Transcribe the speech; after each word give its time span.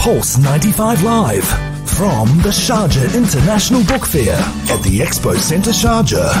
Pulse 0.00 0.38
95 0.38 1.02
Live 1.02 1.44
from 1.90 2.26
the 2.38 2.48
Sharjah 2.48 3.14
International 3.14 3.84
Book 3.84 4.06
Fair 4.06 4.32
at 4.34 4.82
the 4.82 5.00
Expo 5.00 5.36
Centre 5.36 5.72
Sharjah. 5.72 6.32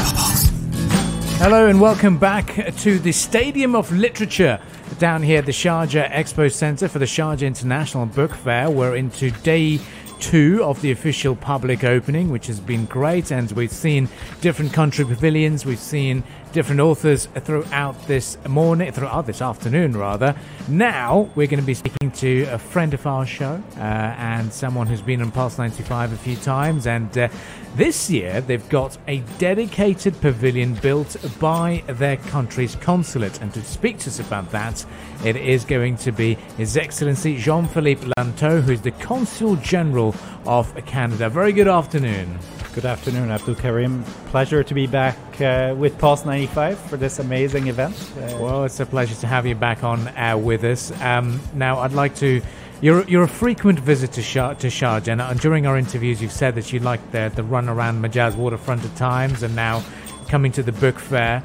Hello 1.36 1.66
and 1.66 1.78
welcome 1.78 2.16
back 2.16 2.74
to 2.78 2.98
the 2.98 3.12
Stadium 3.12 3.74
of 3.74 3.92
Literature 3.92 4.58
down 4.98 5.22
here 5.22 5.40
at 5.40 5.44
the 5.44 5.52
Sharjah 5.52 6.10
Expo 6.10 6.50
Centre 6.50 6.88
for 6.88 7.00
the 7.00 7.04
Sharjah 7.04 7.46
International 7.46 8.06
Book 8.06 8.34
Fair. 8.34 8.70
We're 8.70 8.96
into 8.96 9.30
day 9.30 9.78
two 10.20 10.62
of 10.64 10.80
the 10.80 10.92
official 10.92 11.36
public 11.36 11.84
opening, 11.84 12.30
which 12.30 12.46
has 12.46 12.60
been 12.60 12.86
great. 12.86 13.30
And 13.30 13.52
we've 13.52 13.72
seen 13.72 14.08
different 14.40 14.72
country 14.72 15.04
pavilions, 15.04 15.66
we've 15.66 15.78
seen 15.78 16.22
different 16.52 16.80
authors 16.80 17.26
throughout 17.36 18.06
this 18.06 18.36
morning, 18.48 18.92
throughout 18.92 19.26
this 19.26 19.40
afternoon, 19.40 19.96
rather. 19.96 20.34
Now 20.68 21.30
we're 21.34 21.46
going 21.46 21.60
to 21.60 21.66
be 21.66 21.74
speaking 21.74 22.10
to 22.12 22.42
a 22.44 22.58
friend 22.58 22.94
of 22.94 23.06
our 23.06 23.26
show 23.26 23.62
uh, 23.76 23.80
and 23.80 24.52
someone 24.52 24.86
who's 24.86 25.02
been 25.02 25.22
on 25.22 25.30
Pulse 25.30 25.58
95 25.58 26.12
a 26.12 26.16
few 26.16 26.36
times. 26.36 26.86
And 26.86 27.16
uh, 27.16 27.28
this 27.76 28.10
year 28.10 28.40
they've 28.40 28.68
got 28.68 28.98
a 29.08 29.18
dedicated 29.38 30.20
pavilion 30.20 30.74
built 30.74 31.16
by 31.38 31.82
their 31.86 32.16
country's 32.16 32.76
consulate. 32.76 33.40
And 33.40 33.52
to 33.54 33.62
speak 33.62 33.98
to 34.00 34.10
us 34.10 34.20
about 34.20 34.50
that, 34.50 34.84
it 35.24 35.36
is 35.36 35.64
going 35.64 35.96
to 35.98 36.12
be 36.12 36.34
His 36.56 36.76
Excellency 36.76 37.38
Jean 37.38 37.66
Philippe 37.66 38.06
Linteau, 38.18 38.60
who's 38.60 38.80
the 38.80 38.92
Consul 38.92 39.56
General 39.56 40.14
of 40.46 40.74
Canada. 40.86 41.28
Very 41.28 41.52
good 41.52 41.68
afternoon. 41.68 42.38
Good 42.80 42.88
afternoon, 42.88 43.30
Abdul 43.30 43.56
Karim. 43.56 44.04
Pleasure 44.28 44.64
to 44.64 44.72
be 44.72 44.86
back 44.86 45.18
uh, 45.38 45.74
with 45.76 45.98
Pulse 45.98 46.24
95 46.24 46.78
for 46.78 46.96
this 46.96 47.18
amazing 47.18 47.66
event. 47.66 47.94
Uh, 48.16 48.38
well, 48.40 48.64
it's 48.64 48.80
a 48.80 48.86
pleasure 48.86 49.14
to 49.16 49.26
have 49.26 49.46
you 49.46 49.54
back 49.54 49.84
on 49.84 50.08
uh, 50.16 50.38
with 50.38 50.64
us. 50.64 50.90
Um, 51.02 51.42
now, 51.52 51.80
I'd 51.80 51.92
like 51.92 52.14
to. 52.16 52.40
You're, 52.80 53.04
you're 53.04 53.24
a 53.24 53.28
frequent 53.28 53.80
visitor 53.80 54.14
to, 54.14 54.22
Shah, 54.22 54.54
to 54.54 54.68
Sharjah, 54.68 55.30
and 55.30 55.40
during 55.40 55.66
our 55.66 55.76
interviews, 55.76 56.22
you've 56.22 56.32
said 56.32 56.54
that 56.54 56.72
you 56.72 56.80
like 56.80 57.10
the, 57.10 57.30
the 57.34 57.42
run 57.42 57.68
around 57.68 58.02
Majaz 58.02 58.34
waterfront 58.34 58.82
at 58.82 58.96
times, 58.96 59.42
and 59.42 59.54
now 59.54 59.84
coming 60.28 60.50
to 60.52 60.62
the 60.62 60.72
book 60.72 60.98
fair, 60.98 61.42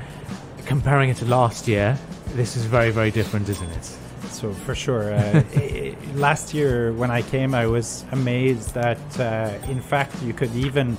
comparing 0.66 1.10
it 1.10 1.18
to 1.18 1.26
last 1.26 1.68
year, 1.68 2.00
this 2.28 2.56
is 2.56 2.64
very, 2.64 2.92
very 2.92 3.12
different, 3.12 3.50
isn't 3.50 3.72
it? 3.72 3.84
So 4.30 4.54
for 4.54 4.74
sure, 4.74 5.14
uh, 5.14 5.44
last 6.16 6.54
year 6.54 6.94
when 6.94 7.12
I 7.12 7.22
came, 7.22 7.54
I 7.54 7.68
was 7.68 8.06
amazed 8.12 8.74
that 8.74 9.20
uh, 9.20 9.58
in 9.70 9.82
fact 9.82 10.22
you 10.24 10.34
could 10.34 10.54
even 10.56 10.98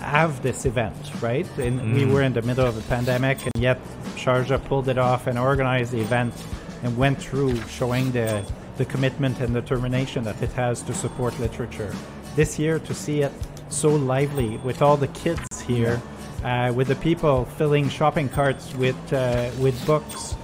have 0.00 0.42
this 0.42 0.66
event, 0.66 0.96
right? 1.20 1.46
And 1.58 1.80
mm. 1.80 1.94
we 1.94 2.04
were 2.04 2.22
in 2.22 2.32
the 2.32 2.42
middle 2.42 2.66
of 2.66 2.76
a 2.76 2.82
pandemic, 2.82 3.38
and 3.46 3.62
yet 3.62 3.78
Sharjah 4.16 4.62
pulled 4.64 4.88
it 4.88 4.98
off 4.98 5.26
and 5.26 5.38
organized 5.38 5.92
the 5.92 6.00
event 6.00 6.34
and 6.82 6.96
went 6.96 7.18
through 7.18 7.56
showing 7.68 8.12
the 8.12 8.44
the 8.78 8.84
commitment 8.86 9.38
and 9.40 9.52
determination 9.52 10.24
that 10.24 10.42
it 10.42 10.50
has 10.52 10.80
to 10.82 10.94
support 10.94 11.38
literature. 11.38 11.94
This 12.36 12.58
year, 12.58 12.78
to 12.78 12.94
see 12.94 13.20
it 13.20 13.32
so 13.68 13.90
lively 13.90 14.56
with 14.58 14.80
all 14.80 14.96
the 14.96 15.08
kids 15.08 15.60
here, 15.60 16.00
uh, 16.42 16.72
with 16.74 16.88
the 16.88 16.96
people 16.96 17.44
filling 17.58 17.88
shopping 17.88 18.28
carts 18.28 18.74
with 18.74 18.96
uh, 19.12 19.50
with 19.58 19.76
books 19.86 20.34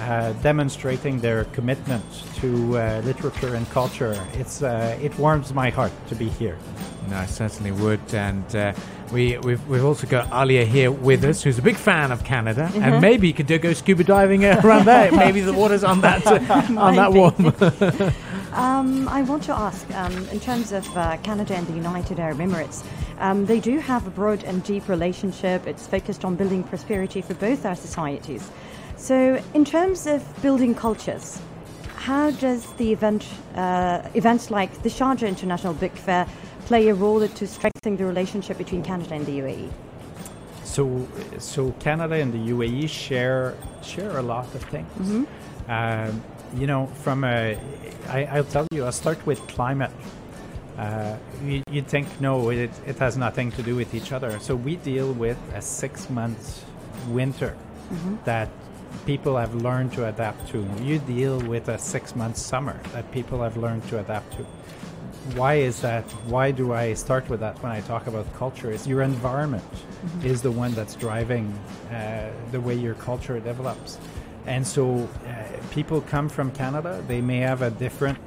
uh, 0.00 0.32
demonstrating 0.42 1.20
their 1.20 1.44
commitment 1.46 2.04
to 2.36 2.78
uh, 2.78 3.02
literature 3.04 3.54
and 3.54 3.68
culture. 3.70 4.20
It's 4.34 4.62
uh, 4.62 4.98
it 5.02 5.16
warms 5.18 5.52
my 5.52 5.70
heart 5.70 5.92
to 6.08 6.14
be 6.14 6.28
here. 6.28 6.58
No, 7.10 7.16
I 7.16 7.26
certainly 7.26 7.72
would. 7.72 8.14
And 8.14 8.56
uh, 8.56 8.72
we 9.12 9.38
we've, 9.38 9.66
we've 9.68 9.84
also 9.84 10.06
got 10.06 10.32
Alia 10.32 10.64
here 10.64 10.90
with 10.90 11.24
us, 11.24 11.42
who's 11.42 11.58
a 11.58 11.62
big 11.62 11.76
fan 11.76 12.12
of 12.12 12.24
Canada, 12.24 12.68
mm-hmm. 12.70 12.82
and 12.82 13.00
maybe 13.00 13.26
you 13.26 13.34
could 13.34 13.46
do, 13.46 13.58
go 13.58 13.72
scuba 13.72 14.04
diving 14.04 14.44
around 14.44 14.86
there. 14.86 15.12
maybe 15.24 15.40
the 15.40 15.52
water's 15.52 15.84
on 15.84 16.00
that 16.00 16.26
on 16.76 16.96
that 16.96 17.12
warm. 17.12 18.12
Um, 18.54 19.08
I 19.08 19.22
want 19.22 19.42
to 19.44 19.52
ask, 19.52 19.90
um, 19.96 20.28
in 20.28 20.38
terms 20.38 20.70
of 20.70 20.86
uh, 20.96 21.16
Canada 21.24 21.56
and 21.56 21.66
the 21.66 21.72
United 21.72 22.20
Arab 22.20 22.38
Emirates, 22.38 22.84
um, 23.18 23.46
they 23.46 23.58
do 23.58 23.80
have 23.80 24.06
a 24.06 24.10
broad 24.10 24.44
and 24.44 24.62
deep 24.62 24.88
relationship. 24.88 25.66
It's 25.66 25.88
focused 25.88 26.24
on 26.24 26.36
building 26.36 26.62
prosperity 26.62 27.20
for 27.20 27.34
both 27.34 27.66
our 27.66 27.74
societies. 27.74 28.48
So, 29.04 29.38
in 29.52 29.66
terms 29.66 30.06
of 30.06 30.24
building 30.40 30.74
cultures, 30.74 31.38
how 31.94 32.30
does 32.30 32.72
the 32.78 32.90
event, 32.90 33.26
uh, 33.54 34.00
events 34.14 34.50
like 34.50 34.82
the 34.82 34.88
Sharjah 34.88 35.28
International 35.28 35.74
Book 35.74 35.94
Fair 35.94 36.26
play 36.64 36.88
a 36.88 36.94
role 36.94 37.28
to 37.28 37.46
strengthen 37.46 37.98
the 37.98 38.06
relationship 38.06 38.56
between 38.56 38.82
Canada 38.82 39.12
and 39.14 39.26
the 39.26 39.40
UAE? 39.40 39.70
So, 40.64 41.06
so 41.36 41.72
Canada 41.72 42.14
and 42.14 42.32
the 42.32 42.50
UAE 42.50 42.88
share 42.88 43.54
share 43.82 44.16
a 44.16 44.22
lot 44.22 44.54
of 44.54 44.62
things. 44.72 44.88
Mm-hmm. 44.98 45.70
Um, 45.70 46.22
you 46.58 46.66
know, 46.66 46.86
from 47.02 47.24
a, 47.24 47.58
I, 48.08 48.24
I'll 48.24 48.44
tell 48.44 48.66
you, 48.72 48.86
I'll 48.86 49.00
start 49.04 49.26
with 49.26 49.46
climate. 49.48 49.92
Uh, 50.78 51.18
you, 51.44 51.62
would 51.74 51.88
think 51.88 52.08
no, 52.22 52.48
it, 52.48 52.70
it 52.86 52.96
has 53.00 53.18
nothing 53.18 53.52
to 53.52 53.62
do 53.62 53.76
with 53.76 53.94
each 53.94 54.12
other. 54.12 54.38
So 54.40 54.56
we 54.56 54.76
deal 54.76 55.12
with 55.12 55.36
a 55.54 55.60
six 55.60 56.08
month 56.08 56.64
winter 57.10 57.54
mm-hmm. 57.92 58.16
that 58.24 58.48
people 59.06 59.36
have 59.36 59.54
learned 59.54 59.92
to 59.94 60.08
adapt 60.08 60.48
to. 60.48 60.66
You 60.82 60.98
deal 60.98 61.38
with 61.40 61.68
a 61.68 61.78
six 61.78 62.14
month 62.16 62.36
summer 62.36 62.78
that 62.92 63.10
people 63.12 63.42
have 63.42 63.56
learned 63.56 63.86
to 63.88 63.98
adapt 63.98 64.32
to. 64.36 64.44
Why 65.36 65.54
is 65.54 65.80
that? 65.80 66.04
Why 66.26 66.50
do 66.50 66.72
I 66.72 66.94
start 66.94 67.28
with 67.28 67.40
that 67.40 67.62
when 67.62 67.72
I 67.72 67.80
talk 67.82 68.06
about 68.06 68.32
culture? 68.34 68.70
Is 68.70 68.86
your 68.86 69.02
environment 69.02 69.64
mm-hmm. 69.72 70.26
is 70.26 70.42
the 70.42 70.50
one 70.50 70.72
that's 70.74 70.94
driving 70.94 71.58
uh, 71.90 72.30
the 72.52 72.60
way 72.60 72.74
your 72.74 72.94
culture 72.94 73.40
develops. 73.40 73.98
And 74.46 74.66
so 74.66 75.08
uh, 75.26 75.44
people 75.70 76.02
come 76.02 76.28
from 76.28 76.50
Canada, 76.50 77.02
they 77.08 77.22
may 77.22 77.38
have 77.38 77.62
a 77.62 77.70
different 77.70 78.18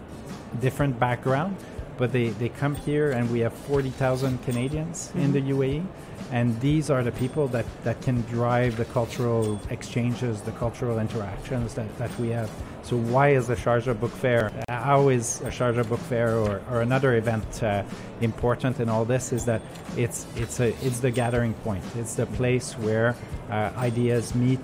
different 0.62 1.00
background, 1.00 1.56
but 1.98 2.12
they, 2.12 2.30
they 2.30 2.50
come 2.50 2.76
here 2.76 3.12
and 3.12 3.30
we 3.32 3.40
have 3.40 3.54
40,000 3.54 4.44
Canadians 4.44 5.10
mm-hmm. 5.10 5.20
in 5.20 5.32
the 5.34 5.42
UAE 5.42 5.86
and 6.32 6.60
these 6.60 6.90
are 6.90 7.04
the 7.04 7.12
people 7.12 7.48
that, 7.50 7.66
that 7.84 8.02
can 8.02 8.22
drive 8.24 8.76
the 8.76 8.86
cultural 8.86 9.60
exchanges, 9.70 10.42
the 10.42 10.52
cultural 10.52 11.00
interactions 11.00 11.74
that, 11.76 11.98
that 11.98 12.18
we 12.20 12.30
have. 12.30 12.50
So 12.84 12.98
why 12.98 13.30
is 13.30 13.48
the 13.48 13.56
Sharjah 13.56 13.98
Book 14.00 14.12
Fair, 14.12 14.52
how 14.68 15.10
is 15.10 15.42
a 15.42 15.50
Sharjah 15.50 15.88
Book 15.88 16.00
Fair 16.02 16.36
or, 16.36 16.62
or 16.70 16.82
another 16.82 17.16
event 17.16 17.64
uh, 17.64 17.84
important 18.20 18.80
in 18.80 18.90
all 18.90 19.06
this 19.06 19.32
is 19.32 19.46
that 19.46 19.62
it's, 19.96 20.26
it's, 20.36 20.60
a, 20.60 20.70
it's 20.86 21.00
the 21.00 21.12
gathering 21.12 21.54
point. 21.54 21.84
It's 21.96 22.16
the 22.16 22.26
place 22.26 22.74
where 22.74 23.16
uh, 23.50 23.72
ideas 23.78 24.36
meet, 24.36 24.60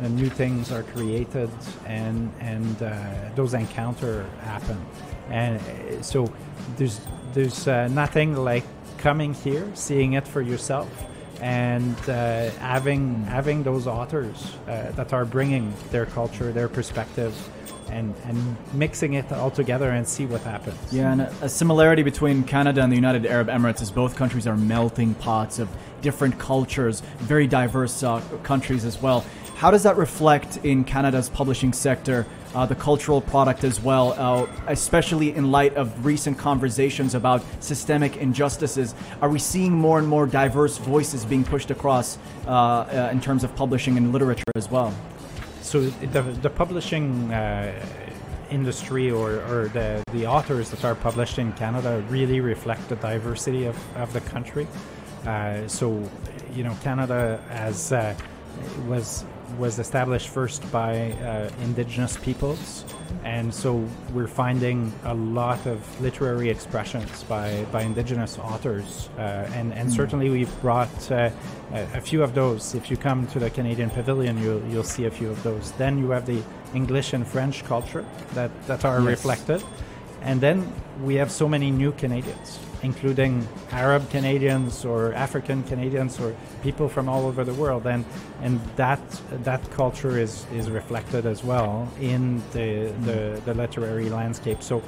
and 0.00 0.14
new 0.14 0.28
things 0.28 0.70
are 0.70 0.84
created, 0.84 1.50
and, 1.86 2.32
and 2.38 2.82
uh, 2.82 2.94
those 3.34 3.54
encounters 3.54 4.26
happen. 4.42 4.78
And 5.30 5.60
uh, 5.60 6.02
so 6.02 6.32
there's, 6.76 7.00
there's 7.34 7.68
uh, 7.68 7.88
nothing 7.88 8.36
like 8.36 8.64
coming 8.98 9.34
here, 9.34 9.70
seeing 9.74 10.14
it 10.14 10.26
for 10.26 10.42
yourself, 10.42 10.88
and 11.40 11.96
uh, 12.08 12.50
having 12.58 13.22
having 13.24 13.62
those 13.62 13.86
authors 13.86 14.56
uh, 14.66 14.90
that 14.92 15.12
are 15.12 15.24
bringing 15.24 15.72
their 15.90 16.06
culture, 16.06 16.52
their 16.52 16.68
perspective, 16.68 17.34
and 17.90 18.14
and 18.24 18.56
mixing 18.74 19.14
it 19.14 19.30
all 19.32 19.50
together 19.50 19.90
and 19.90 20.06
see 20.06 20.26
what 20.26 20.40
happens. 20.42 20.76
Yeah, 20.92 21.12
and 21.12 21.20
a, 21.22 21.32
a 21.42 21.48
similarity 21.48 22.02
between 22.02 22.42
Canada 22.42 22.82
and 22.82 22.90
the 22.90 22.96
United 22.96 23.24
Arab 23.24 23.48
Emirates 23.48 23.80
is 23.80 23.90
both 23.90 24.16
countries 24.16 24.46
are 24.46 24.56
melting 24.56 25.14
pots 25.14 25.58
of 25.58 25.68
different 26.02 26.38
cultures, 26.38 27.02
very 27.18 27.46
diverse 27.46 28.02
uh, 28.02 28.20
countries 28.42 28.84
as 28.84 29.00
well. 29.00 29.24
How 29.56 29.70
does 29.70 29.82
that 29.82 29.96
reflect 29.96 30.58
in 30.64 30.84
Canada's 30.84 31.28
publishing 31.28 31.72
sector, 31.72 32.26
uh, 32.54 32.66
the 32.66 32.74
cultural 32.74 33.20
product 33.20 33.64
as 33.64 33.80
well, 33.80 34.14
uh, 34.16 34.46
especially 34.66 35.34
in 35.34 35.50
light 35.50 35.74
of 35.74 36.04
recent 36.04 36.38
conversations 36.38 37.14
about 37.14 37.42
systemic 37.62 38.16
injustices? 38.16 38.94
Are 39.20 39.28
we 39.28 39.38
seeing 39.38 39.72
more 39.72 39.98
and 39.98 40.08
more 40.08 40.26
diverse 40.26 40.78
voices 40.78 41.24
being 41.24 41.44
pushed 41.44 41.70
across 41.70 42.18
uh, 42.46 42.50
uh 42.50 43.08
in 43.12 43.20
terms 43.20 43.44
of 43.44 43.54
publishing 43.56 43.96
and 43.96 44.12
literature 44.12 44.52
as 44.54 44.70
well? 44.70 44.94
So 45.62 45.80
the, 45.80 46.22
the 46.22 46.50
publishing 46.50 47.32
uh, 47.32 47.72
industry 48.50 49.10
or, 49.10 49.32
or 49.50 49.68
the, 49.68 50.02
the 50.12 50.26
authors 50.26 50.70
that 50.70 50.84
are 50.84 50.94
published 50.94 51.38
in 51.38 51.52
Canada 51.52 52.02
really 52.08 52.40
reflect 52.40 52.88
the 52.88 52.96
diversity 52.96 53.66
of, 53.66 53.76
of 53.96 54.12
the 54.14 54.22
country. 54.22 54.66
Uh, 55.26 55.68
so, 55.68 56.02
you 56.54 56.64
know, 56.64 56.74
Canada 56.82 57.42
as 57.50 57.92
was 58.86 59.24
was 59.56 59.78
established 59.78 60.28
first 60.28 60.70
by 60.70 61.12
uh, 61.12 61.50
indigenous 61.62 62.16
peoples, 62.16 62.84
and 63.24 63.52
so 63.52 63.84
we're 64.12 64.28
finding 64.28 64.92
a 65.04 65.14
lot 65.14 65.66
of 65.66 66.00
literary 66.00 66.50
expressions 66.50 67.24
by, 67.24 67.64
by 67.72 67.82
indigenous 67.82 68.38
authors, 68.38 69.08
uh, 69.18 69.50
and 69.54 69.72
and 69.72 69.88
mm. 69.88 69.96
certainly 69.96 70.30
we've 70.30 70.60
brought 70.60 71.12
uh, 71.12 71.30
a, 71.72 72.00
few 72.00 72.22
of 72.22 72.34
those. 72.34 72.74
If 72.74 72.90
you 72.90 72.96
come 72.96 73.26
to 73.28 73.38
the 73.38 73.50
Canadian 73.50 73.90
Pavilion, 73.90 74.38
you'll 74.42 74.64
you'll 74.66 74.84
see 74.96 75.06
a 75.06 75.10
few 75.10 75.30
of 75.30 75.42
those. 75.42 75.72
Then 75.72 75.98
you 75.98 76.10
have 76.10 76.26
the 76.26 76.42
English 76.74 77.12
and 77.12 77.26
French 77.26 77.64
culture 77.64 78.04
that 78.34 78.50
that 78.66 78.84
are 78.84 78.98
yes. 79.00 79.08
reflected, 79.08 79.62
and 80.22 80.40
then 80.40 80.72
we 81.02 81.14
have 81.16 81.30
so 81.30 81.48
many 81.48 81.70
new 81.70 81.92
Canadians 81.92 82.58
including 82.82 83.46
Arab 83.70 84.08
Canadians 84.10 84.84
or 84.84 85.12
African 85.14 85.62
Canadians 85.64 86.20
or 86.20 86.34
people 86.62 86.88
from 86.88 87.08
all 87.08 87.26
over 87.26 87.44
the 87.44 87.54
world, 87.54 87.86
and 87.86 88.04
and 88.42 88.60
that 88.76 89.00
that 89.44 89.68
culture 89.72 90.18
is 90.18 90.46
is 90.52 90.70
reflected 90.70 91.26
as 91.26 91.42
well 91.42 91.88
in 92.00 92.42
the 92.52 92.92
the, 93.04 93.12
mm. 93.12 93.44
the 93.44 93.54
literary 93.54 94.08
landscape. 94.08 94.62
So, 94.62 94.80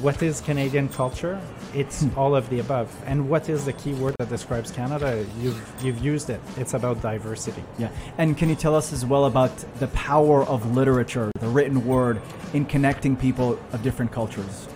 what 0.00 0.22
is 0.22 0.40
Canadian 0.40 0.88
culture? 0.88 1.40
It's 1.74 2.02
hmm. 2.02 2.18
all 2.18 2.34
of 2.34 2.48
the 2.50 2.60
above. 2.60 2.88
And 3.06 3.28
what 3.28 3.48
is 3.48 3.64
the 3.64 3.72
key 3.72 3.94
word 3.94 4.14
that 4.18 4.28
describes 4.28 4.70
Canada? 4.70 5.24
You've 5.40 5.60
you've 5.82 6.04
used 6.04 6.30
it. 6.30 6.40
It's 6.56 6.74
about 6.74 7.02
diversity. 7.02 7.64
Yeah. 7.78 7.90
And 8.18 8.36
can 8.36 8.48
you 8.48 8.54
tell 8.54 8.74
us 8.74 8.92
as 8.92 9.04
well 9.04 9.24
about 9.26 9.52
the 9.80 9.88
power 9.88 10.44
of 10.44 10.74
literature, 10.74 11.30
the 11.40 11.48
written 11.48 11.86
word, 11.86 12.20
in 12.52 12.64
connecting 12.66 13.16
people 13.16 13.58
of 13.72 13.82
different 13.82 14.12
cultures? 14.12 14.68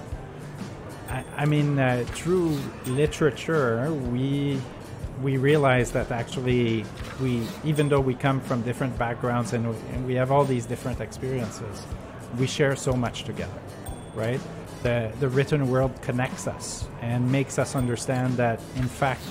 I, 1.37 1.45
mean, 1.47 1.79
uh, 1.79 2.05
through 2.09 2.59
literature, 2.87 3.93
we 3.93 4.61
we 5.23 5.39
realize 5.39 5.93
that 5.93 6.11
actually 6.11 6.85
we, 7.23 7.43
even 7.65 7.89
though 7.89 8.01
we 8.01 8.15
come 8.15 8.39
from 8.41 8.61
different 8.63 8.99
backgrounds 8.99 9.55
and 9.55 9.67
and 9.67 10.07
we 10.07 10.15
have 10.15 10.31
all 10.31 10.45
these 10.45 10.67
different 10.67 11.01
experiences, 11.01 11.87
we 12.39 12.47
share 12.47 12.77
so 12.77 12.93
much 12.93 13.25
together, 13.25 13.61
right? 14.15 14.41
The 14.87 15.11
the 15.19 15.29
written 15.29 15.69
world 15.69 15.91
connects 16.01 16.47
us 16.47 16.87
and 17.03 17.33
makes 17.33 17.59
us 17.59 17.75
understand 17.75 18.37
that, 18.37 18.61
in 18.77 18.87
fact, 18.87 19.23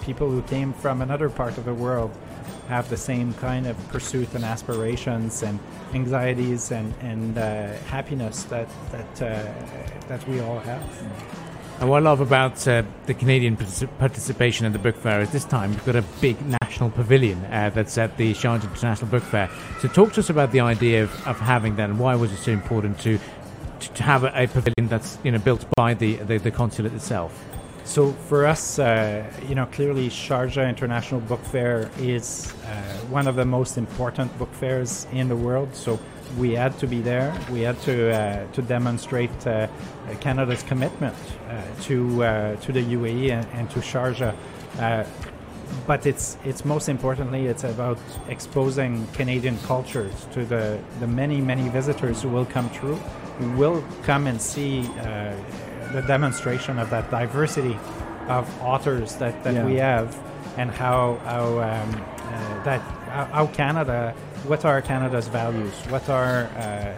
people 0.00 0.30
who 0.30 0.40
came 0.40 0.72
from 0.72 1.02
another 1.02 1.28
part 1.28 1.58
of 1.58 1.66
the 1.66 1.74
world 1.74 2.10
have 2.68 2.88
the 2.88 2.96
same 2.96 3.34
kind 3.34 3.66
of 3.66 3.76
pursuit 3.90 4.32
and 4.34 4.42
aspirations 4.42 5.42
and 5.42 5.58
anxieties 5.92 6.72
and 6.72 6.94
and 7.02 7.36
uh, 7.36 7.74
happiness 7.90 8.44
that 8.44 8.70
that 8.90 9.12
uh, 9.20 10.08
that 10.08 10.26
we 10.28 10.40
all 10.40 10.60
have. 10.60 10.82
And 11.82 11.90
what 11.90 11.96
I 11.96 12.04
love 12.04 12.20
about 12.20 12.66
uh, 12.68 12.84
the 13.06 13.14
Canadian 13.14 13.56
participation 13.98 14.66
in 14.66 14.72
the 14.72 14.78
book 14.78 14.96
fair 14.96 15.20
is 15.20 15.30
this 15.30 15.44
time 15.44 15.70
we've 15.70 15.84
got 15.84 15.96
a 15.96 16.04
big 16.20 16.36
national 16.62 16.90
pavilion 16.90 17.44
uh, 17.46 17.70
that's 17.74 17.98
at 17.98 18.16
the 18.18 18.32
Sharjah 18.34 18.62
International 18.62 19.10
Book 19.10 19.24
Fair. 19.24 19.50
So 19.80 19.88
talk 19.88 20.12
to 20.12 20.20
us 20.20 20.30
about 20.30 20.52
the 20.52 20.60
idea 20.60 21.02
of, 21.02 21.10
of 21.26 21.40
having 21.40 21.74
that 21.76 21.90
and 21.90 21.98
why 21.98 22.14
was 22.14 22.30
it 22.30 22.36
so 22.36 22.52
important 22.52 23.00
to 23.00 23.18
to, 23.94 24.02
have 24.02 24.24
a, 24.24 24.46
pavilion 24.46 24.88
that's 24.88 25.18
you 25.24 25.30
know 25.30 25.38
built 25.38 25.66
by 25.76 25.94
the, 25.94 26.16
the, 26.16 26.38
the 26.38 26.50
consulate 26.50 26.92
itself? 26.94 27.32
So 27.84 28.12
for 28.12 28.46
us, 28.46 28.78
uh, 28.78 29.28
you 29.48 29.54
know, 29.54 29.66
clearly 29.66 30.08
Sharjah 30.08 30.68
International 30.68 31.20
Book 31.20 31.44
Fair 31.44 31.90
is 31.98 32.54
uh, 32.64 32.76
one 33.10 33.26
of 33.26 33.34
the 33.34 33.44
most 33.44 33.76
important 33.76 34.36
book 34.38 34.52
fairs 34.54 35.06
in 35.12 35.28
the 35.28 35.36
world. 35.36 35.74
So 35.74 35.98
we 36.38 36.52
had 36.52 36.78
to 36.78 36.86
be 36.86 37.00
there. 37.00 37.34
We 37.50 37.62
had 37.62 37.80
to 37.82 38.12
uh, 38.12 38.46
to 38.52 38.62
demonstrate 38.62 39.46
uh, 39.46 39.66
Canada's 40.20 40.62
commitment 40.62 41.16
uh, 41.48 41.62
to 41.82 42.24
uh, 42.24 42.56
to 42.56 42.72
the 42.72 42.82
UAE 42.82 43.30
and, 43.30 43.46
and 43.52 43.70
to 43.70 43.80
Sharjah. 43.80 44.34
but 45.86 46.06
it's 46.06 46.36
it's 46.44 46.64
most 46.64 46.88
importantly 46.88 47.46
it's 47.46 47.64
about 47.64 47.98
exposing 48.28 49.06
Canadian 49.12 49.58
cultures 49.66 50.26
to 50.32 50.44
the, 50.44 50.78
the 51.00 51.06
many 51.06 51.40
many 51.40 51.68
visitors 51.68 52.22
who 52.22 52.28
will 52.28 52.46
come 52.46 52.68
through, 52.70 52.98
will 53.56 53.84
come 54.04 54.26
and 54.26 54.40
see 54.40 54.82
the 55.92 56.02
demonstration 56.06 56.78
of 56.78 56.90
that 56.90 57.10
diversity 57.10 57.76
of 58.28 58.48
authors 58.62 59.16
that, 59.16 59.42
that 59.44 59.54
Yeah. 59.54 59.66
we 59.66 59.76
have 59.76 60.18
and 60.56 60.70
how 60.70 61.18
how 61.24 61.44
um, 61.60 62.04
uh, 62.32 62.64
that 62.64 62.80
how, 63.32 63.46
Canada 63.48 64.14
what 64.46 64.64
are 64.64 64.80
Canada's 64.82 65.28
values? 65.28 65.72
What 65.88 66.08
are 66.08 66.44
uh, 66.56 66.94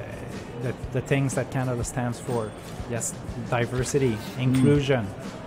the, 0.63 0.75
the 0.93 1.01
things 1.01 1.35
that 1.35 1.51
Canada 1.51 1.83
stands 1.85 2.21
for? 2.21 2.51
Yes 2.91 3.15
diversity 3.51 4.17
inclusion 4.39 5.07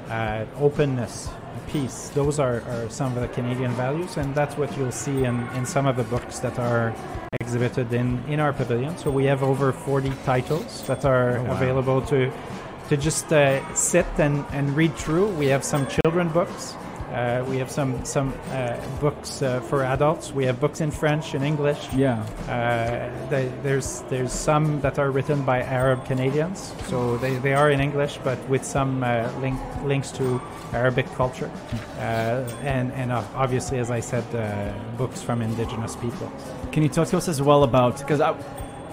uh, 0.10 0.46
openness 0.60 1.30
peace. 1.72 2.10
Those 2.14 2.40
are, 2.40 2.62
are 2.62 2.90
some 2.90 3.16
of 3.16 3.22
the 3.22 3.28
Canadian 3.30 3.72
values 3.74 4.18
and 4.18 4.34
that's 4.36 4.58
what 4.58 4.76
you'll 4.78 4.92
see 4.92 5.24
in, 5.26 5.48
in 5.56 5.66
some 5.66 5.86
of 5.86 5.96
the 5.96 6.04
books 6.04 6.40
that 6.40 6.58
are 6.60 6.94
exhibited 7.48 7.94
in, 7.94 8.08
in 8.28 8.40
our 8.40 8.52
pavilion 8.52 8.98
so 8.98 9.10
we 9.10 9.26
have 9.26 9.42
over 9.42 9.72
40 9.72 10.12
titles 10.26 10.86
that 10.88 11.06
are 11.06 11.38
available 11.56 12.02
to 12.02 12.32
to 12.90 12.98
just 12.98 13.32
uh, 13.34 13.62
sit 13.74 14.06
and, 14.18 14.46
and 14.52 14.76
read 14.76 14.96
through. 14.96 15.28
We 15.30 15.48
have 15.48 15.64
some 15.64 15.88
children 15.88 16.30
books. 16.30 16.76
Uh, 17.18 17.44
we 17.50 17.58
have 17.58 17.72
some 17.72 18.06
some 18.06 18.32
uh, 18.52 18.78
books 19.02 19.42
uh, 19.42 19.60
for 19.62 19.84
adults. 19.84 20.32
We 20.32 20.46
have 20.46 20.60
books 20.60 20.82
in 20.82 20.92
French 20.92 21.34
and 21.34 21.44
English. 21.44 21.92
Yeah. 21.94 22.22
Uh, 22.48 23.30
they, 23.30 23.52
there's 23.64 24.02
there's 24.10 24.32
some 24.32 24.80
that 24.82 25.00
are 25.00 25.10
written 25.10 25.44
by 25.44 25.64
Arab 25.64 26.06
Canadians, 26.06 26.76
so 26.88 27.18
they, 27.18 27.34
they 27.38 27.56
are 27.56 27.72
in 27.72 27.80
English, 27.80 28.20
but 28.24 28.38
with 28.48 28.64
some 28.64 29.04
uh, 29.04 29.32
link, 29.42 29.60
links 29.84 30.12
to 30.12 30.40
Arabic 30.74 31.08
culture, 31.16 31.50
uh, 31.98 32.46
and 32.62 32.92
and 32.94 33.12
uh, 33.12 33.24
obviously, 33.34 33.80
as 33.80 33.90
I 33.90 34.00
said, 34.00 34.24
uh, 34.36 34.72
books 34.96 35.20
from 35.24 35.42
Indigenous 35.42 35.96
people. 35.96 36.32
Can 36.72 36.84
you 36.84 36.90
talk 36.90 37.08
to 37.08 37.18
us 37.18 37.28
as 37.28 37.42
well 37.42 37.64
about 37.64 37.98
because 37.98 38.22
I, 38.22 38.36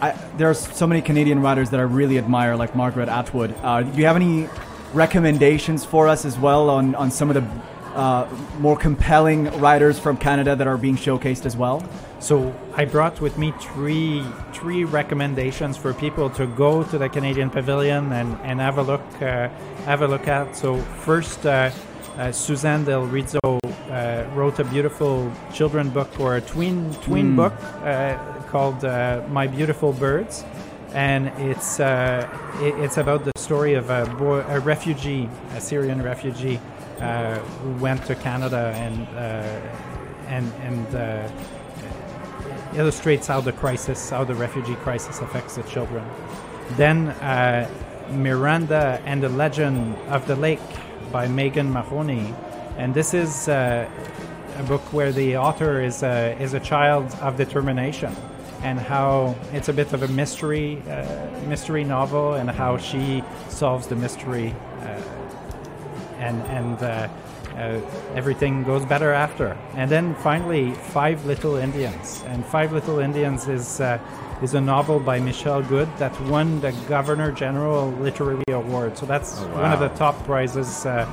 I, 0.00 0.12
there 0.38 0.48
are 0.48 0.54
so 0.54 0.86
many 0.86 1.02
Canadian 1.02 1.42
writers 1.42 1.68
that 1.70 1.80
I 1.80 1.82
really 1.82 2.16
admire, 2.16 2.56
like 2.56 2.74
Margaret 2.74 3.10
Atwood. 3.10 3.54
Uh, 3.62 3.82
do 3.82 3.98
you 3.98 4.06
have 4.06 4.16
any 4.16 4.48
recommendations 4.94 5.84
for 5.84 6.08
us 6.08 6.24
as 6.24 6.38
well 6.38 6.70
on, 6.70 6.94
on 6.94 7.10
some 7.10 7.28
of 7.28 7.34
the 7.34 7.73
uh, 7.94 8.26
more 8.58 8.76
compelling 8.76 9.44
writers 9.60 9.98
from 9.98 10.16
Canada 10.16 10.56
that 10.56 10.66
are 10.66 10.76
being 10.76 10.96
showcased 10.96 11.46
as 11.46 11.56
well? 11.56 11.82
So 12.20 12.54
I 12.76 12.84
brought 12.86 13.20
with 13.20 13.36
me 13.38 13.52
three 13.60 14.24
three 14.52 14.84
recommendations 14.84 15.76
for 15.76 15.92
people 15.92 16.30
to 16.30 16.46
go 16.46 16.82
to 16.84 16.98
the 16.98 17.08
Canadian 17.08 17.50
Pavilion 17.50 18.12
and, 18.12 18.38
and 18.42 18.60
have 18.60 18.78
a 18.78 18.82
look 18.82 19.02
uh, 19.22 19.48
have 19.84 20.02
a 20.02 20.08
look 20.08 20.26
at. 20.28 20.56
So 20.56 20.78
first, 21.04 21.44
uh, 21.44 21.70
uh, 22.16 22.32
Suzanne 22.32 22.84
Del 22.84 23.04
Rizzo 23.06 23.40
uh, 23.42 24.24
wrote 24.34 24.58
a 24.58 24.64
beautiful 24.64 25.30
children 25.52 25.90
book 25.90 26.08
or 26.18 26.36
a 26.36 26.40
twin 26.40 26.94
twin 27.02 27.32
Mm. 27.32 27.36
book 27.36 27.52
uh, 27.84 28.16
called 28.50 28.84
uh, 28.84 29.20
My 29.30 29.46
Beautiful 29.46 29.92
Birds, 29.92 30.44
and 30.94 31.28
it's 31.50 31.80
uh, 31.80 32.26
it, 32.62 32.74
it's 32.84 32.96
about 32.96 33.24
the 33.24 33.32
story 33.36 33.74
of 33.74 33.90
a 33.90 34.06
boy, 34.16 34.44
a 34.48 34.60
refugee, 34.60 35.28
a 35.56 35.60
Syrian 35.60 36.00
refugee, 36.02 36.58
uh, 37.00 37.40
went 37.80 38.04
to 38.06 38.14
Canada 38.14 38.72
and 38.76 39.08
uh, 39.16 40.28
and 40.28 40.52
and. 40.62 40.94
Uh, 40.94 41.28
illustrates 42.76 43.28
how 43.28 43.40
the 43.40 43.52
crisis, 43.52 44.10
how 44.10 44.24
the 44.24 44.34
refugee 44.34 44.74
crisis 44.74 45.20
affects 45.20 45.54
the 45.54 45.62
children. 45.62 46.04
Then 46.76 47.08
uh, 47.08 47.68
Miranda 48.10 49.00
and 49.04 49.22
the 49.22 49.28
Legend 49.28 49.94
of 50.08 50.26
the 50.26 50.34
Lake 50.34 50.58
by 51.12 51.28
Megan 51.28 51.72
Mahoney, 51.72 52.34
and 52.76 52.92
this 52.92 53.14
is 53.14 53.46
a 53.46 53.88
book 54.66 54.92
where 54.92 55.12
the 55.12 55.36
author 55.36 55.80
is 55.80 56.02
a, 56.02 56.36
is 56.40 56.54
a 56.54 56.60
child 56.60 57.14
of 57.20 57.36
determination, 57.36 58.12
and 58.62 58.80
how 58.80 59.36
it's 59.52 59.68
a 59.68 59.72
bit 59.72 59.92
of 59.92 60.02
a 60.02 60.08
mystery 60.08 60.82
uh, 60.90 61.04
mystery 61.46 61.84
novel, 61.84 62.34
and 62.34 62.50
how 62.50 62.76
she 62.76 63.22
solves 63.48 63.86
the 63.86 63.94
mystery, 63.96 64.52
and 66.26 66.42
and. 66.58 66.82
Uh, 66.82 67.08
uh, 67.54 67.80
everything 68.14 68.64
goes 68.64 68.84
better 68.84 69.12
after. 69.12 69.56
And 69.74 69.90
then 69.90 70.14
finally, 70.16 70.72
Five 70.72 71.24
Little 71.24 71.54
Indians. 71.54 72.24
And 72.26 72.44
Five 72.44 72.72
Little 72.72 72.98
Indians 72.98 73.46
is 73.46 73.80
uh, 73.80 73.98
is 74.42 74.54
a 74.54 74.60
novel 74.60 74.98
by 74.98 75.20
Michelle 75.20 75.62
Good 75.62 75.88
that 75.98 76.18
won 76.22 76.60
the 76.60 76.72
Governor 76.88 77.30
General 77.30 77.90
Literary 77.92 78.42
Award. 78.48 78.98
So 78.98 79.06
that's 79.06 79.38
one 79.40 79.72
of 79.72 79.80
the 79.80 79.90
top 79.90 80.16
prizes. 80.24 80.84
Uh, 80.84 81.06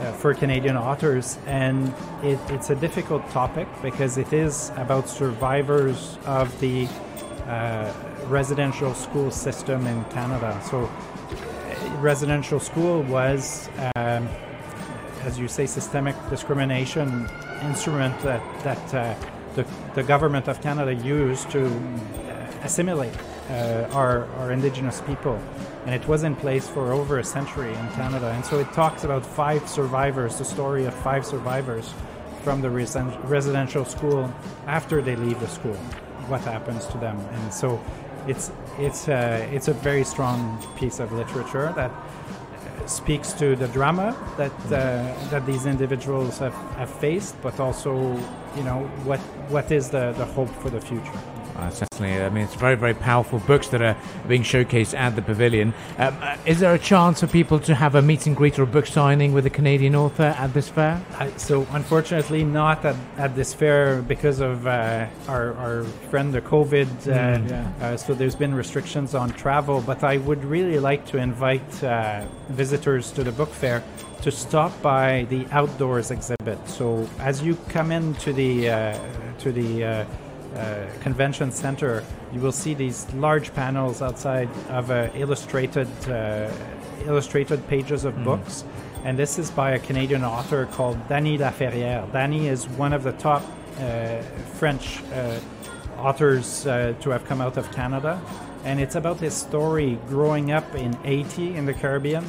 uh, 0.00 0.10
for 0.12 0.32
Canadian 0.32 0.78
authors, 0.78 1.36
and 1.44 1.92
it, 2.22 2.38
it's 2.48 2.70
a 2.70 2.74
difficult 2.74 3.28
topic 3.28 3.68
because 3.82 4.16
it 4.16 4.32
is 4.32 4.72
about 4.76 5.06
survivors 5.06 6.16
of 6.24 6.58
the 6.58 6.88
uh, 7.46 7.92
residential 8.28 8.94
school 8.94 9.30
system 9.30 9.86
in 9.86 10.02
Canada. 10.04 10.58
So, 10.70 10.90
residential 11.98 12.58
school 12.60 13.02
was 13.02 13.68
um, 13.94 14.26
as 15.24 15.38
you 15.38 15.48
say, 15.48 15.66
systemic 15.66 16.16
discrimination 16.30 17.28
instrument 17.62 18.18
that, 18.20 18.42
that 18.64 18.94
uh, 18.94 19.14
the, 19.54 19.66
the 19.94 20.02
government 20.02 20.48
of 20.48 20.60
Canada 20.62 20.94
used 20.94 21.50
to 21.50 21.66
uh, 21.66 22.46
assimilate 22.62 23.14
uh, 23.50 23.88
our, 23.92 24.26
our 24.36 24.52
Indigenous 24.52 25.00
people. 25.02 25.40
And 25.86 25.94
it 25.94 26.06
was 26.06 26.22
in 26.22 26.36
place 26.36 26.68
for 26.68 26.92
over 26.92 27.18
a 27.18 27.24
century 27.24 27.70
in 27.70 27.88
Canada. 27.90 28.30
And 28.30 28.44
so 28.44 28.58
it 28.58 28.72
talks 28.72 29.04
about 29.04 29.24
five 29.24 29.68
survivors, 29.68 30.38
the 30.38 30.44
story 30.44 30.84
of 30.84 30.94
five 30.94 31.26
survivors 31.26 31.92
from 32.42 32.62
the 32.62 32.70
residential 32.70 33.84
school 33.84 34.32
after 34.66 35.02
they 35.02 35.16
leave 35.16 35.38
the 35.40 35.48
school, 35.48 35.74
what 36.28 36.40
happens 36.42 36.86
to 36.86 36.98
them. 36.98 37.18
And 37.18 37.52
so 37.52 37.82
it's, 38.26 38.50
it's, 38.78 39.08
uh, 39.08 39.46
it's 39.52 39.68
a 39.68 39.74
very 39.74 40.04
strong 40.04 40.62
piece 40.76 41.00
of 41.00 41.12
literature 41.12 41.72
that 41.76 41.90
speaks 42.90 43.32
to 43.34 43.56
the 43.56 43.68
drama 43.68 44.16
that 44.36 44.52
uh, 44.66 45.30
that 45.30 45.46
these 45.46 45.66
individuals 45.66 46.38
have, 46.38 46.54
have 46.76 46.90
faced, 46.90 47.40
but 47.42 47.58
also, 47.60 47.94
you 48.56 48.64
know, 48.64 48.80
what 49.04 49.20
what 49.48 49.70
is 49.70 49.90
the, 49.90 50.12
the 50.12 50.24
hope 50.24 50.50
for 50.62 50.70
the 50.70 50.80
future. 50.80 51.20
Uh, 51.60 51.70
certainly, 51.70 52.22
I 52.22 52.28
mean, 52.30 52.44
it's 52.44 52.54
very, 52.54 52.74
very 52.74 52.94
powerful 52.94 53.38
books 53.40 53.68
that 53.68 53.82
are 53.82 53.96
being 54.26 54.42
showcased 54.42 54.96
at 54.96 55.14
the 55.14 55.22
pavilion. 55.22 55.74
Um, 55.98 56.16
uh, 56.20 56.36
is 56.46 56.60
there 56.60 56.74
a 56.74 56.78
chance 56.78 57.20
for 57.20 57.26
people 57.26 57.60
to 57.60 57.74
have 57.74 57.94
a 57.94 58.02
meet 58.02 58.26
and 58.26 58.34
greet 58.34 58.58
or 58.58 58.62
a 58.62 58.66
book 58.66 58.86
signing 58.86 59.32
with 59.32 59.44
a 59.46 59.50
Canadian 59.50 59.94
author 59.94 60.34
at 60.38 60.54
this 60.54 60.68
fair? 60.68 61.02
Uh, 61.18 61.28
so, 61.36 61.66
unfortunately, 61.72 62.44
not 62.44 62.84
at, 62.84 62.96
at 63.18 63.36
this 63.36 63.52
fair 63.52 64.00
because 64.02 64.40
of 64.40 64.66
uh, 64.66 65.06
our, 65.28 65.54
our 65.54 65.84
friend, 66.10 66.32
the 66.32 66.40
COVID. 66.40 66.88
Uh, 67.06 67.10
yeah. 67.10 67.72
uh, 67.80 67.96
so, 67.96 68.14
there's 68.14 68.36
been 68.36 68.54
restrictions 68.54 69.14
on 69.14 69.30
travel, 69.30 69.82
but 69.82 70.02
I 70.02 70.16
would 70.16 70.44
really 70.44 70.78
like 70.78 71.06
to 71.08 71.18
invite 71.18 71.84
uh, 71.84 72.24
visitors 72.48 73.12
to 73.12 73.24
the 73.24 73.32
book 73.32 73.50
fair 73.50 73.82
to 74.22 74.30
stop 74.30 74.70
by 74.82 75.26
the 75.30 75.46
outdoors 75.50 76.10
exhibit. 76.10 76.58
So, 76.68 77.08
as 77.18 77.42
you 77.42 77.56
come 77.68 77.90
into 77.92 78.32
the 78.32 78.70
uh, 78.70 78.98
to 79.40 79.52
the 79.52 79.84
uh, 79.84 79.88
uh, 79.90 80.06
convention 81.00 81.50
center, 81.50 82.04
you 82.32 82.40
will 82.40 82.52
see 82.52 82.74
these 82.74 83.06
large 83.14 83.54
panels 83.54 84.02
outside 84.02 84.48
of 84.68 84.90
uh, 84.90 85.08
illustrated 85.14 85.88
uh, 86.08 86.50
illustrated 87.06 87.66
pages 87.68 88.04
of 88.04 88.24
books. 88.24 88.64
And 89.04 89.18
this 89.18 89.38
is 89.38 89.50
by 89.50 89.72
a 89.72 89.78
Canadian 89.78 90.24
author 90.24 90.66
called 90.66 90.98
Danny 91.08 91.38
Laferrière. 91.38 92.12
Danny 92.12 92.48
is 92.48 92.68
one 92.68 92.92
of 92.92 93.02
the 93.02 93.12
top 93.12 93.42
uh, 93.78 94.20
French 94.58 95.02
uh, 95.14 95.40
authors 95.98 96.66
uh, 96.66 96.94
to 97.00 97.10
have 97.10 97.24
come 97.24 97.40
out 97.40 97.56
of 97.56 97.70
Canada. 97.72 98.20
And 98.64 98.78
it's 98.78 98.94
about 98.96 99.18
his 99.18 99.32
story 99.32 99.98
growing 100.08 100.52
up 100.52 100.74
in 100.74 100.92
Haiti 101.04 101.56
in 101.56 101.64
the 101.64 101.72
Caribbean, 101.72 102.26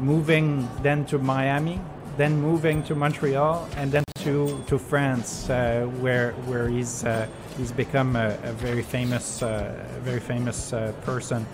moving 0.00 0.66
then 0.82 1.04
to 1.06 1.18
Miami, 1.18 1.78
then 2.16 2.40
moving 2.40 2.82
to 2.84 2.94
Montreal, 2.94 3.68
and 3.76 3.92
then 3.92 4.04
to 4.28 4.62
to 4.66 4.78
France, 4.78 5.48
uh, 5.48 5.86
where 6.00 6.32
where 6.46 6.68
he's 6.68 7.04
uh, 7.04 7.26
he's 7.56 7.72
become 7.72 8.14
a, 8.16 8.38
a 8.42 8.52
very 8.52 8.82
famous 8.82 9.42
uh, 9.42 9.72
very 10.02 10.20
famous 10.20 10.72
uh, 10.72 10.92
person, 11.04 11.46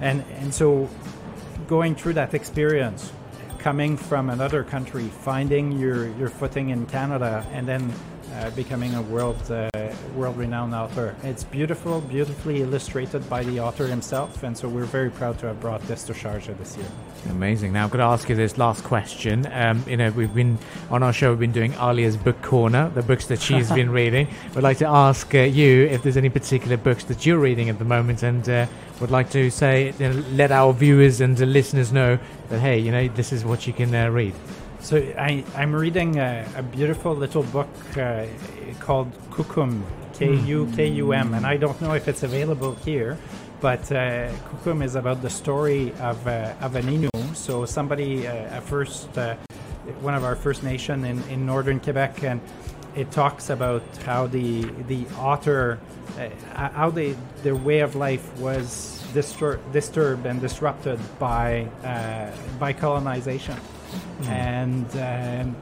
and 0.00 0.24
and 0.38 0.54
so 0.54 0.88
going 1.66 1.94
through 1.94 2.14
that 2.14 2.32
experience, 2.34 3.12
coming 3.58 3.96
from 3.96 4.30
another 4.30 4.62
country, 4.62 5.08
finding 5.24 5.72
your 5.72 6.06
your 6.18 6.28
footing 6.28 6.70
in 6.70 6.86
Canada, 6.86 7.44
and 7.52 7.66
then 7.66 7.92
uh, 8.34 8.50
becoming 8.50 8.94
a 8.94 9.02
world 9.02 9.38
uh, 9.50 9.68
world 10.14 10.36
renowned 10.36 10.74
author. 10.74 11.14
It's 11.22 11.44
beautiful, 11.44 12.00
beautifully 12.00 12.62
illustrated 12.62 13.28
by 13.28 13.42
the 13.42 13.60
author 13.60 13.86
himself, 13.86 14.42
and 14.42 14.56
so 14.56 14.68
we're 14.68 14.84
very 14.84 15.10
proud 15.10 15.38
to 15.40 15.46
have 15.46 15.60
brought 15.60 15.82
this 15.82 16.04
to 16.04 16.12
Sharjah 16.12 16.56
this 16.58 16.76
year. 16.76 16.86
Amazing. 17.30 17.72
Now, 17.72 17.84
I've 17.84 17.90
got 17.90 17.98
to 17.98 18.04
ask 18.04 18.28
you 18.28 18.34
this 18.34 18.58
last 18.58 18.84
question. 18.84 19.46
Um, 19.52 19.84
you 19.86 19.96
know, 19.96 20.10
we've 20.10 20.34
been 20.34 20.58
on 20.90 21.02
our 21.02 21.12
show, 21.12 21.30
we've 21.30 21.40
been 21.40 21.52
doing 21.52 21.74
Alia's 21.74 22.16
book 22.16 22.40
corner, 22.42 22.88
the 22.90 23.02
books 23.02 23.26
that 23.26 23.40
she's 23.40 23.70
been 23.80 23.90
reading. 23.90 24.28
We'd 24.54 24.62
like 24.62 24.78
to 24.78 24.88
ask 24.88 25.34
uh, 25.34 25.38
you 25.38 25.86
if 25.86 26.02
there's 26.02 26.16
any 26.16 26.30
particular 26.30 26.76
books 26.76 27.04
that 27.04 27.26
you're 27.26 27.38
reading 27.38 27.68
at 27.68 27.78
the 27.78 27.84
moment, 27.84 28.22
and 28.22 28.48
uh, 28.48 28.66
would 29.00 29.10
like 29.10 29.30
to 29.30 29.50
say, 29.50 29.94
you 29.98 30.08
know, 30.08 30.24
let 30.32 30.52
our 30.52 30.72
viewers 30.72 31.20
and 31.20 31.36
the 31.36 31.46
listeners 31.46 31.92
know 31.92 32.18
that 32.48 32.60
hey, 32.60 32.78
you 32.78 32.92
know, 32.92 33.08
this 33.08 33.32
is 33.32 33.44
what 33.44 33.66
you 33.66 33.72
can 33.72 33.94
uh, 33.94 34.08
read. 34.08 34.34
So 34.80 34.96
I, 34.96 35.44
I'm 35.54 35.74
reading 35.74 36.18
a, 36.18 36.46
a 36.56 36.62
beautiful 36.62 37.14
little 37.14 37.42
book 37.44 37.68
uh, 37.96 38.26
called 38.80 39.12
Kukum, 39.30 39.82
K 40.14 40.34
U 40.34 40.68
K 40.74 40.86
U 40.86 41.12
M, 41.12 41.34
and 41.34 41.46
I 41.46 41.56
don't 41.58 41.80
know 41.80 41.92
if 41.92 42.08
it's 42.08 42.22
available 42.22 42.74
here, 42.76 43.16
but 43.60 43.80
uh, 43.92 44.32
Kukum 44.48 44.82
is 44.82 44.96
about 44.96 45.22
the 45.22 45.30
story 45.30 45.92
of 46.00 46.26
uh, 46.26 46.54
of 46.60 46.76
an 46.76 46.86
Innu. 46.86 47.36
So 47.36 47.66
somebody, 47.66 48.26
uh, 48.26 48.58
a 48.58 48.60
first, 48.60 49.16
uh, 49.16 49.36
one 50.00 50.14
of 50.14 50.24
our 50.24 50.34
First 50.34 50.62
Nation 50.62 51.04
in, 51.04 51.22
in 51.28 51.46
northern 51.46 51.78
Quebec, 51.78 52.24
and 52.24 52.40
it 52.96 53.10
talks 53.12 53.50
about 53.50 53.82
how 54.04 54.26
the 54.26 54.62
the 54.88 55.06
author, 55.18 55.78
uh, 56.18 56.68
how 56.70 56.90
they 56.90 57.14
their 57.42 57.54
way 57.54 57.80
of 57.80 57.94
life 57.94 58.36
was 58.38 59.04
distur- 59.12 59.60
disturbed 59.72 60.26
and 60.26 60.40
disrupted 60.40 60.98
by 61.18 61.68
uh, 61.84 62.30
by 62.58 62.72
colonization, 62.72 63.56
and 64.22 64.86
um, 64.96 65.56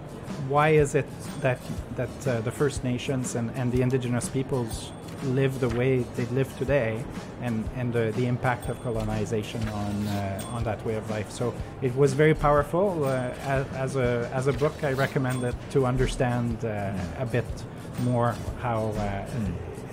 why 0.49 0.71
is 0.71 0.95
it 0.95 1.07
that 1.41 1.61
that 1.97 2.27
uh, 2.27 2.41
the 2.41 2.51
First 2.51 2.85
Nations 2.85 3.35
and, 3.35 3.51
and 3.53 3.73
the 3.73 3.83
indigenous 3.83 4.29
peoples 4.29 4.93
live 5.25 5.59
the 5.59 5.69
way 5.71 6.05
they 6.17 6.27
live 6.27 6.57
today, 6.59 7.03
and 7.43 7.65
and 7.77 7.93
the, 7.93 8.13
the 8.17 8.27
impact 8.27 8.69
of 8.69 8.81
colonization 8.83 9.67
on 9.69 10.07
uh, 10.09 10.55
on 10.55 10.65
that 10.65 10.85
way 10.87 10.95
of 10.95 11.09
life. 11.11 11.31
So 11.31 11.55
it 11.83 11.95
was 11.97 12.13
very 12.13 12.35
powerful 12.35 13.05
uh, 13.05 13.35
as, 13.43 13.67
as 13.75 13.97
a 13.97 14.31
as 14.33 14.47
a 14.47 14.53
book. 14.53 14.85
I 14.85 14.93
recommend 14.93 15.43
it 15.45 15.55
to 15.71 15.87
understand 15.87 16.65
uh, 16.65 16.93
a 17.19 17.27
bit 17.27 17.47
more 18.05 18.35
how. 18.61 18.95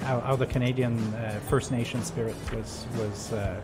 Uh, 0.01 0.05
How, 0.05 0.19
how 0.19 0.35
the 0.35 0.45
Canadian 0.45 0.97
uh, 1.15 1.39
First 1.49 1.71
Nation 1.71 2.03
spirit 2.03 2.35
was 2.53 2.85
was 2.97 3.31
uh, 3.33 3.55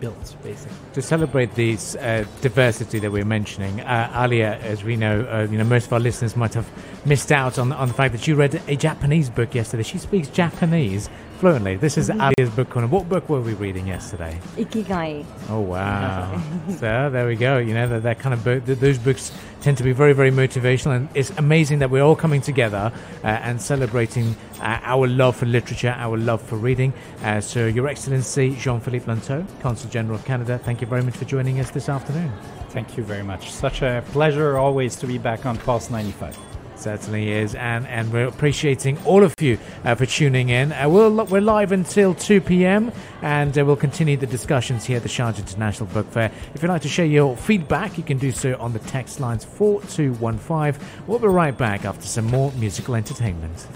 built, 0.00 0.36
basically. 0.42 0.76
to 0.94 1.02
celebrate 1.02 1.54
this 1.54 1.94
uh, 1.96 2.24
diversity 2.40 2.98
that 3.00 3.10
we're 3.10 3.24
mentioning, 3.24 3.80
uh, 3.80 4.24
Alia, 4.24 4.58
as 4.62 4.82
we 4.84 4.96
know, 4.96 5.26
uh, 5.30 5.46
you 5.50 5.58
know, 5.58 5.64
most 5.64 5.86
of 5.86 5.92
our 5.92 6.00
listeners 6.00 6.36
might 6.36 6.54
have 6.54 6.66
missed 7.04 7.32
out 7.32 7.58
on 7.58 7.72
on 7.72 7.88
the 7.88 7.94
fact 7.94 8.12
that 8.12 8.26
you 8.26 8.34
read 8.36 8.60
a 8.68 8.76
Japanese 8.76 9.30
book 9.30 9.54
yesterday. 9.54 9.82
She 9.82 9.98
speaks 9.98 10.28
Japanese 10.28 11.08
fluently. 11.38 11.76
This 11.76 11.98
is 11.98 12.10
Alia's 12.10 12.50
book 12.50 12.70
corner. 12.70 12.88
What 12.88 13.08
book 13.08 13.28
were 13.28 13.40
we 13.40 13.54
reading 13.54 13.86
yesterday? 13.86 14.38
Ikigai. 14.56 15.24
Oh 15.48 15.60
wow! 15.60 16.40
so 16.68 17.10
there 17.10 17.26
we 17.26 17.36
go. 17.36 17.58
You 17.58 17.74
know 17.74 17.88
that 17.88 18.02
that 18.02 18.18
kind 18.18 18.32
of 18.32 18.44
book. 18.44 18.64
Th- 18.64 18.78
those 18.78 18.98
books 18.98 19.32
tend 19.60 19.78
to 19.78 19.82
be 19.82 19.92
very, 19.92 20.12
very 20.12 20.30
motivational, 20.30 20.96
and 20.96 21.08
it's 21.14 21.30
amazing 21.38 21.78
that 21.78 21.90
we're 21.90 22.02
all 22.02 22.16
coming 22.16 22.42
together 22.42 22.92
uh, 23.22 23.26
and 23.26 23.60
celebrating 23.60 24.36
uh, 24.60 24.78
our 24.82 25.06
love 25.06 25.36
for 25.36 25.46
literature, 25.46 25.94
our 25.96 26.18
love 26.18 26.42
for 26.42 26.56
reading. 26.56 26.92
Uh, 27.22 27.40
so, 27.40 27.66
Your 27.66 27.88
Excellency 27.88 28.54
Jean-Philippe 28.56 29.06
Linteau, 29.06 29.46
Consul 29.60 29.88
General 29.88 30.16
of 30.16 30.24
Canada, 30.26 30.58
thank 30.58 30.82
you 30.82 30.86
very 30.86 31.02
much 31.02 31.16
for 31.16 31.24
joining 31.24 31.60
us 31.60 31.70
this 31.70 31.88
afternoon. 31.88 32.30
Thank 32.70 32.98
you 32.98 33.04
very 33.04 33.22
much. 33.22 33.52
Such 33.52 33.80
a 33.80 34.04
pleasure 34.08 34.58
always 34.58 34.96
to 34.96 35.06
be 35.06 35.16
back 35.16 35.46
on 35.46 35.56
Pulse 35.56 35.88
95. 35.88 36.53
Certainly 36.84 37.32
is, 37.32 37.54
and 37.54 37.86
and 37.86 38.12
we're 38.12 38.26
appreciating 38.26 38.98
all 39.06 39.24
of 39.24 39.34
you 39.40 39.56
uh, 39.84 39.94
for 39.94 40.04
tuning 40.04 40.50
in. 40.50 40.70
Uh, 40.70 40.86
we'll, 40.86 41.24
we're 41.24 41.40
live 41.40 41.72
until 41.72 42.14
2 42.14 42.42
p.m. 42.42 42.92
and 43.22 43.58
uh, 43.58 43.64
we'll 43.64 43.74
continue 43.74 44.18
the 44.18 44.26
discussions 44.26 44.84
here 44.84 44.98
at 44.98 45.02
the 45.02 45.08
Sharjah 45.08 45.38
International 45.38 45.86
Book 45.86 46.06
Fair. 46.10 46.30
If 46.54 46.62
you'd 46.62 46.68
like 46.68 46.82
to 46.82 46.88
share 46.90 47.06
your 47.06 47.38
feedback, 47.38 47.96
you 47.96 48.04
can 48.04 48.18
do 48.18 48.32
so 48.32 48.54
on 48.58 48.74
the 48.74 48.80
text 48.80 49.18
lines 49.18 49.46
4215. 49.46 50.86
We'll 51.06 51.18
be 51.20 51.28
right 51.28 51.56
back 51.56 51.86
after 51.86 52.06
some 52.06 52.26
more 52.26 52.52
musical 52.52 52.96
entertainment. 52.96 53.66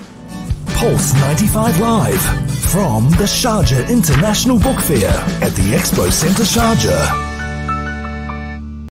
Pulse 0.75 1.15
95 1.15 1.81
Live 1.81 2.23
from 2.71 3.09
the 3.12 3.25
Sharjah 3.25 3.88
International 3.88 4.59
Book 4.59 4.81
Fair 4.81 5.09
at 5.09 5.53
the 5.55 5.73
Expo 5.73 6.12
Centre 6.12 6.43
Sharjah. 6.43 7.27